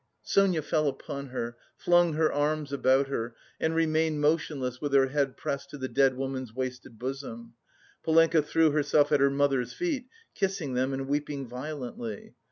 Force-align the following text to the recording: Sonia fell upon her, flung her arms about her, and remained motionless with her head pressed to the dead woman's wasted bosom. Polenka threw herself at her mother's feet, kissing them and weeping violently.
Sonia 0.23 0.63
fell 0.63 0.87
upon 0.87 1.27
her, 1.27 1.57
flung 1.75 2.13
her 2.13 2.33
arms 2.33 2.73
about 2.73 3.07
her, 3.07 3.35
and 3.59 3.75
remained 3.75 4.19
motionless 4.19 4.81
with 4.81 4.95
her 4.95 5.09
head 5.09 5.37
pressed 5.37 5.69
to 5.69 5.77
the 5.77 5.87
dead 5.87 6.17
woman's 6.17 6.55
wasted 6.55 6.97
bosom. 6.97 7.53
Polenka 8.01 8.41
threw 8.41 8.71
herself 8.71 9.11
at 9.11 9.19
her 9.19 9.29
mother's 9.29 9.73
feet, 9.73 10.07
kissing 10.33 10.73
them 10.73 10.91
and 10.91 11.07
weeping 11.07 11.47
violently. 11.47 12.33